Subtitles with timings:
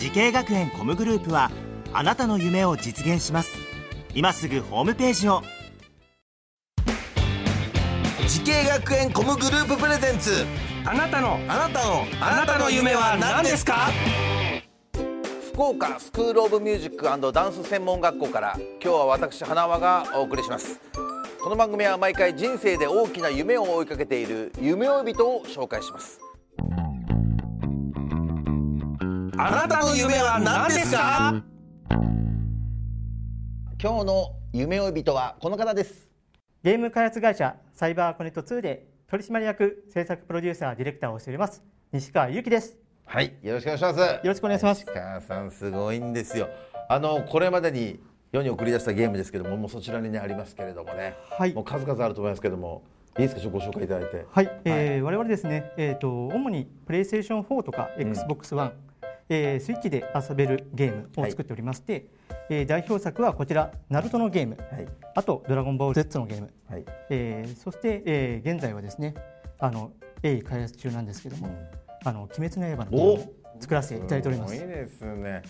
[0.00, 1.50] 滋慶学園 COM グループは
[1.92, 3.50] あなたの夢を実現します。
[4.14, 5.42] 今すぐホームページを。
[8.26, 10.46] 滋慶学園 COM グループ presents。
[10.86, 13.90] あなたのあなたのあなたの夢は何ですか？
[15.52, 20.80] 福岡スクールオブミュージックダンス専門学校から今日は私花輪がお送りします。
[21.44, 26.20] この番組は毎回人生で大きな夢を追いかけている夢追い人を紹介します
[29.42, 31.42] あなたの夢は何ですか？
[33.82, 36.10] 今日の夢追い人はこの方です。
[36.62, 42.76] ゲーム開発会社サイバーコネット2で取締役制作プロデューサーディレクターをしております西川由紀です。
[43.06, 43.98] はいよろしくお願いします。
[43.98, 44.84] よろしくお願いします。
[44.86, 46.50] 西川さんすごいんですよ。
[46.90, 47.98] あのこれまでに
[48.32, 51.54] 世に送り出したゲームですけどももうそちらにねありますけれどもね、はい。
[51.54, 52.82] もう数々あると思いますけども
[53.18, 53.40] いいですか？
[53.40, 54.26] ちょっとご紹介いただいて。
[54.30, 58.00] はい、えー我々ですね、えー、と主にプレイステーション4とかん。
[58.02, 58.72] XBOX1、
[59.32, 62.06] えースイッチで遊べるゲームを作っておりまして、
[62.50, 64.86] えー代表作はこちら「ナルトのゲーム」はい。
[65.14, 66.84] あと「ドラゴンボール Z」のゲーム、はい。
[67.08, 69.14] えーそして、えー現在はですね
[69.58, 71.48] あの鋭意開発中なんですけども
[72.04, 74.54] 「あの鬼滅の刃」のゲームを作らせていただいております。
[74.56, 75.42] すごいですね。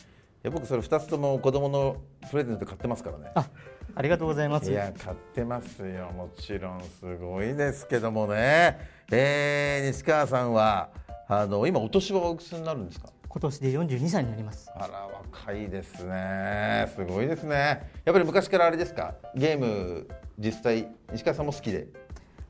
[0.42, 1.96] いや僕それ二つとも子供の
[2.30, 3.30] プレゼントで買ってますからね。
[3.34, 3.46] あ
[3.94, 4.70] ありがとうございます。
[4.70, 6.10] いや買ってますよ。
[6.12, 8.78] もちろんすごいですけどもね。
[9.10, 10.90] えー、西川さんは
[11.28, 13.08] あの今お年はおいくつになるんですか？
[13.32, 14.68] 今年で42歳になります。
[14.74, 16.92] あら若いですね。
[16.96, 17.88] すごいですね。
[18.04, 19.14] やっぱり昔からあれですか？
[19.36, 21.86] ゲーム実際西川さんも好きで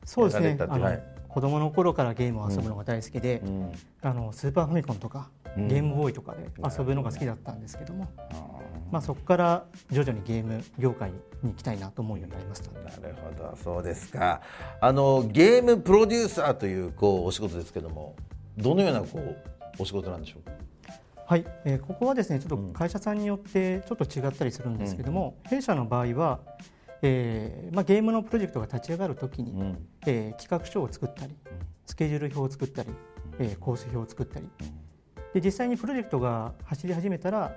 [0.03, 0.57] そうですね。
[0.59, 1.03] あの、たってはい。
[1.29, 5.67] 子供の頃からゲームを遊ぶのが大好きで、んあのスーパーファミコンとか、うん。
[5.67, 8.09] ゲームボーイとかで遊ぶのが好きだったんですけども、
[8.91, 11.19] まあ、そこから徐々にゲーム業界に
[11.51, 12.71] 行きたいなと思うようになりました。
[12.71, 14.41] なるほどそうですか。
[14.81, 18.15] あのゲームプロデューサーというこうお仕事ですけども
[18.57, 19.37] どのようなこう
[19.77, 20.43] お仕事なんでしょう？
[20.43, 20.51] か
[21.31, 26.41] はい、えーここはですねちょっと会社さんによってちょっと違ったりするんですけども、弊社の場合は、
[27.01, 29.77] えーまあ、ゲームのプロジェクトが立ち上がるときに、ん。
[30.05, 31.33] えー企画書を作ったり
[31.85, 32.89] スケジュール表を作ったり、
[33.39, 34.49] えーコース表を作ったり、
[35.33, 37.55] で実際にプロジェクトが走り始めたら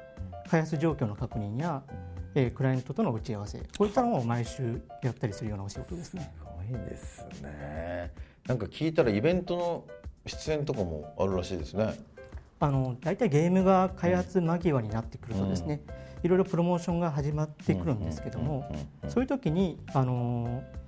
[0.48, 1.82] 開発状況の確認や、
[2.36, 6.32] えークライアントとの打ち合わせこういったのを毎週やったりするようなお仕事ですね。
[6.38, 8.12] すごいですね。
[8.46, 9.84] なんか聞いたらイベントの
[10.26, 12.13] 出演とかもあるらしいですね
[12.64, 15.82] あの大体ゲームが開発間際になってくるとですね、
[16.22, 18.64] いろいろプロモーションが始まってくるんですけども、
[19.08, 20.84] そういう時にあのー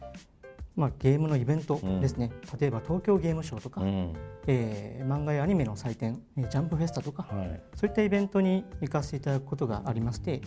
[0.75, 4.14] まあ、ゲームのイベントですね、例えば東京ゲームショウとか、うん。
[4.47, 7.60] えー漫画やアニメの祭典えージャンプフェスタとか、はい。
[7.75, 10.41] そういったイベントに行かせていただくことがありまして、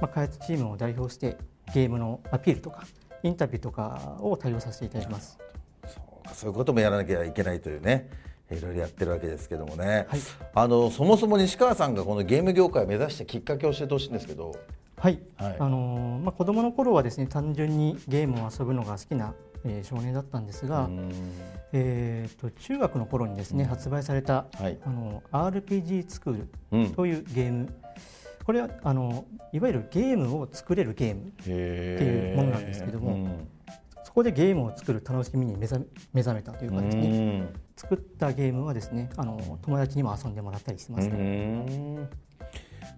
[0.00, 1.36] まあ、開発チームを代表して
[1.74, 2.84] ゲームのアピールとか
[3.22, 5.38] インタビューとかを対応させていただきます。
[5.86, 8.08] そうかそういうこともやらなきゃいけないというね
[8.52, 10.20] いろいろやってるわけですけどもね、はい。
[10.54, 14.54] あのそもそも西川さんがこのゲーム業界を目指したきっかけを教えてほしいんですけど。
[14.96, 15.56] はい、はい。
[15.58, 20.88] あのーまあ、子供の頃はですね単純にゲームを遊ぶのが好きな、えー少年だったんですが、
[21.72, 24.78] えー、と中学の頃にですね、発売された、はい。
[24.84, 26.84] あの RPG スクーうん。
[26.90, 27.74] ルというゲーム、
[28.44, 33.46] これはあのいわゆるゲームを作れるゲームっていうものなんですけども
[34.12, 42.10] そこでゲームを作る楽しみに目覚め目覚めたというかですね、作ったゲームはですねあの友達にも遊んでもらったりしてますね。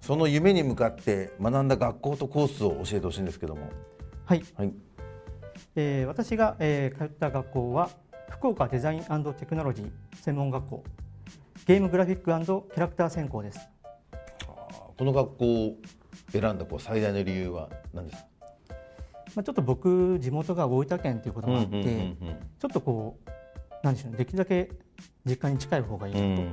[0.00, 3.70] その夢に向かって学んだ学校とコースを教えてほしいんですけども。
[4.24, 4.72] はい、はい。
[5.76, 7.91] えー私が、えー通った学校は
[8.30, 9.04] 福岡デザイン
[9.38, 10.84] テクノロジー専門学校。
[11.69, 13.60] ゲームグラフィックキャラクター専攻です。
[14.98, 15.77] この学校を
[16.33, 18.34] 選んだこう最大の理由は何ですか？
[19.34, 22.16] まあ、ちょっと僕地元が大分県ということもあって、うんうんうんうん。
[22.59, 23.31] ちょっとこう
[23.83, 24.71] なんでしょうねできるだけ
[25.25, 26.51] 実家に近い方がいいなと、うん。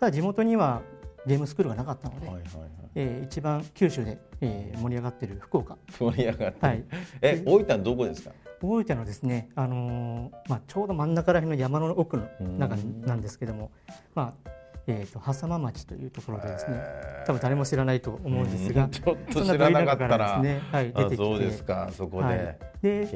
[0.00, 0.82] ただ地元には
[1.26, 2.70] ゲームスクールがなかったので、はいはいはい。
[2.96, 5.76] えー一番九州で、えー盛り上がっている福岡。
[5.98, 6.84] 盛り上がって、はい。
[7.22, 8.30] え大分のどこですか？
[8.62, 12.26] 大分のですね、あのーまあ、ちょうど真ん中ら辺の山の奥の
[12.58, 13.70] 中なんですけども、
[14.14, 14.50] まあ
[14.86, 16.78] えー、と笠間町というところでですね
[17.26, 20.42] 多分誰も知らないと思うんですが、ちょっと知らなかったら。
[20.42, 21.14] ね、はい、出てきて。
[21.14, 21.90] あそうですか。
[21.92, 23.06] そこで、はい、で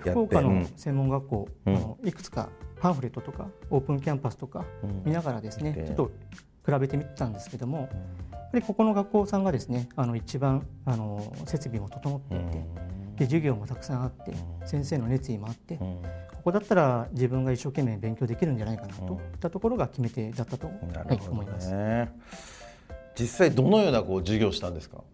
[0.00, 0.66] 福岡のうん。
[0.76, 1.76] 専門学校、うん。
[1.76, 2.48] あのいくつか
[2.80, 5.02] パンフレットとかオープンキャンパスとかうん。
[5.04, 5.88] 見ながらですね、見て。
[5.88, 6.10] ちょっと
[6.72, 7.88] 比べてみたんですけども、
[8.50, 12.64] ぱりここの学校さんがですねあの一番あの設備も整っていて、
[13.16, 14.32] で授業もたくさんあって、
[14.64, 15.78] 先生の熱意もあって、
[16.48, 20.72] ここだったら自分が一生懸命勉強できるんじゃないかなといったところが決め手だったと、は
[21.12, 21.70] い、思います。
[23.20, 25.04] 実際どのようなこう授業をしたんですか？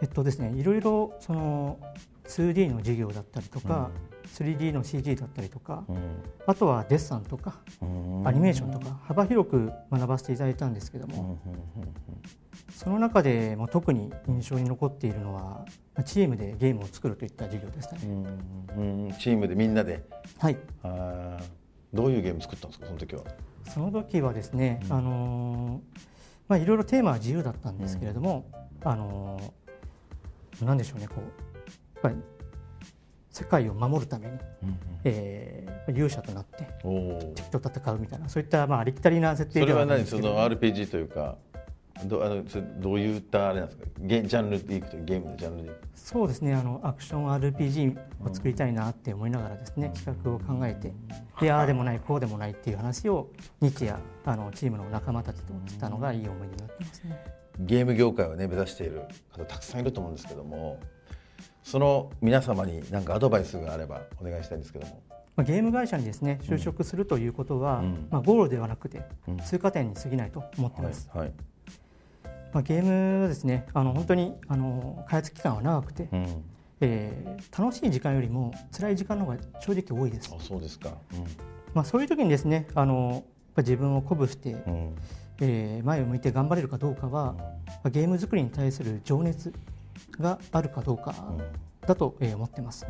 [0.00, 1.78] えっとですね、いろいろその
[2.26, 3.90] 2D の授業だったりとか、
[4.34, 5.84] 3D の CG だったりとか、
[6.46, 7.60] あとはデッサンとか、
[8.24, 11.38] アニメーションとか幅広く学ばせていただいたんですけども、
[12.72, 15.66] その中でも特に印象に残っているのは
[16.04, 18.00] チームでゲームを作るといった授業でしたね。
[18.76, 20.06] うんチームでみんなで。
[20.38, 20.58] はい。
[20.82, 21.38] あ
[21.92, 23.24] どういうゲーム作ったんですかその時は？
[23.68, 25.80] その時はですね、あの
[26.48, 28.48] まあいろいろテーマは自由だったんですけれども、
[28.84, 29.52] あの
[30.62, 32.14] なんでしょうねこうやっぱり
[33.30, 34.32] 世界を守るために、
[35.04, 36.66] えー、勇者となって
[37.36, 40.28] 敵と戦うみたいなそういったまあありきたりな設定ではないんですけど。
[40.28, 40.56] それは何？
[40.56, 41.36] その RPG というか
[42.06, 43.84] どあのそれどういったあれなんですか？
[44.00, 45.70] ゲジャンルでいくとゲームのジャンルで。
[45.94, 46.54] そうですね。
[46.54, 50.92] あのアクション RPG を作りたいなって思いながらですね、企画を考えて
[51.40, 53.30] でああでもないこうでもないっていう話を
[53.60, 57.16] 日夜あのチームの仲間たちとしたのがいい思いになってますね。
[57.60, 59.02] ゲーム業界をね目指している
[59.36, 60.80] 方たくさんいると思うんですけども
[61.70, 65.00] その皆様に何かアドバイスがあればお願いしたいんですけども。
[65.36, 69.02] まあ、ゲーム会社にですね就職するということは、うん、まあ、ゴールではなくて
[69.46, 71.08] 通過点に過ぎないと思ってます。
[71.14, 71.32] はいはい、
[72.52, 76.44] まあ、ゲームはですねあの本当にあの開発期間は長くて、うん、
[76.80, 80.34] えー、楽しい時間よりも辛い時間の方が正直多いです。
[80.34, 81.20] あそうですか、うん、
[81.72, 83.22] まあ、そういう時にですねあの
[83.56, 84.94] 自分を鼓舞して、うん。
[85.42, 87.34] えー、前を向いて頑張れるかどうかは、
[87.82, 89.54] うん、ゲーム作りに対する情熱
[90.18, 91.14] があるかどうか
[91.86, 92.86] だと、えー、思ってます。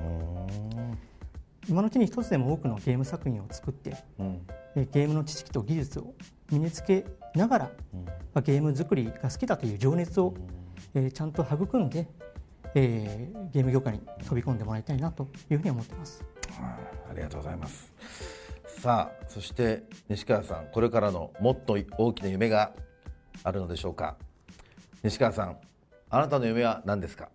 [1.68, 3.96] 今のうちに一つでも多くのゲーム作品を作って、
[4.74, 6.14] ゲームの知識と技術を
[6.50, 7.04] 身につけ
[7.34, 7.70] ながら、
[8.34, 10.34] うん、ゲーム作りが好きだという情熱を、
[10.94, 12.08] えー、ちゃんと育んで、
[12.74, 16.24] えー、ゲーム業界に飛び込んでもらいたいなというふうに思ってます。
[16.58, 17.92] ありがとうございます。
[18.80, 22.72] さあそして西川さんこれからのもっと大きな夢が
[23.44, 24.16] あるのでしょうか。
[25.02, 25.58] 西川さん
[26.12, 27.28] あなたの夢は何ですか？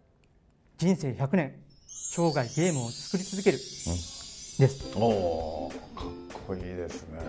[0.77, 1.55] 人生100年
[1.87, 4.91] 生涯ゲームを作り続ける、うん、です。
[4.97, 6.07] おおかっ
[6.45, 7.19] こいいですね。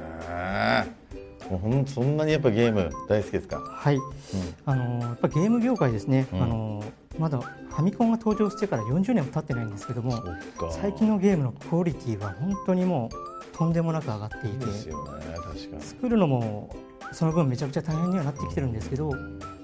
[1.49, 3.61] もうほんそんなにやっぱゲーム大好きですか？
[3.61, 4.03] はい、うん、
[4.65, 6.85] あのやっぱゲーム業界ですね、うん、あの
[7.17, 10.21] まだファミコンが登場してから40年も経ってないんですけども
[10.73, 14.73] 最近のゲームのクオリティは本当にもうとんでもなく上がっていて、ね、
[15.79, 16.75] 作るのも
[17.13, 19.13] その分めちゃくちゃ大変にはなってきてるんですけど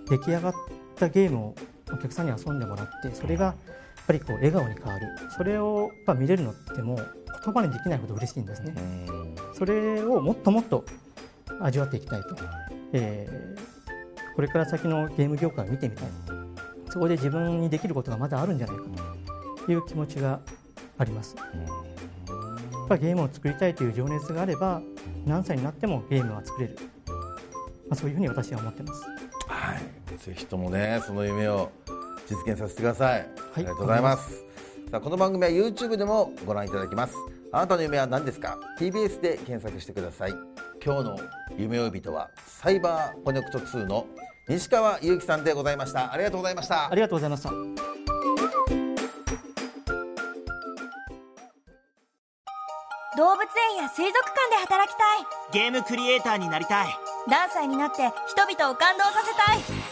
[0.09, 0.55] 出来上がっ
[0.95, 1.55] たゲームを
[1.93, 3.55] お客さんに遊んでもらってそれがやっ
[4.07, 5.07] ぱりこう笑顔に変わる。
[5.37, 6.97] それをやっぱ見れるのってもう
[7.45, 8.75] 言葉にできないほど嬉しいんですね。
[9.55, 10.85] それをもっともっと
[11.61, 12.37] 味わっていきたいと、
[12.93, 16.09] えー、これから先のゲーム業界を見てみたい。
[16.91, 19.13] そこで自分にできることがまだあるんじゃないかと。
[19.71, 20.41] いう気持ちが
[20.99, 21.37] あります。
[21.37, 21.43] や
[22.85, 24.83] っぱゲームを作りたいという情熱があれば
[25.25, 27.15] 何歳になってもゲームは作れる、ま
[27.93, 29.22] あ、そういうふうに私は思ってます。
[30.13, 31.71] はい、ぜひともねその夢を
[32.29, 34.45] 実現させてください、はい、ありがとうございます。
[34.91, 37.15] さあこの番組は YouTube でもご覧いただけます。
[37.51, 40.35] あなたの夢は何ですか？TBS で検索してください。
[40.85, 41.19] 今日の
[41.57, 44.07] 夢追い人はサイバーコネクト2の
[44.49, 46.13] 西川祐樹さんでございました。
[46.13, 46.91] ありがとうございました。
[46.91, 47.51] ありがとうございました。
[53.15, 55.27] 動物園や水族館で働きたい。
[55.53, 56.87] ゲームクリエイターになりたい。
[57.29, 59.92] ダンサーになって人々を感動させたい